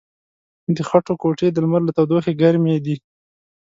[0.75, 2.95] د خټو کوټې د لمر له تودوخې ګرمې دي.